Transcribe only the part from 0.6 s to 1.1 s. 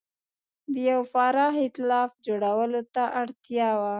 د یوه